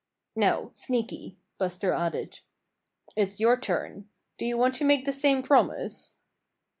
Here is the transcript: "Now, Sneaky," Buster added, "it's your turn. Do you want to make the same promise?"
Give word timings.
"Now, 0.35 0.71
Sneaky," 0.73 1.37
Buster 1.59 1.93
added, 1.93 2.39
"it's 3.15 3.39
your 3.39 3.55
turn. 3.55 4.09
Do 4.39 4.45
you 4.45 4.57
want 4.57 4.73
to 4.77 4.83
make 4.83 5.05
the 5.05 5.13
same 5.13 5.43
promise?" 5.43 6.17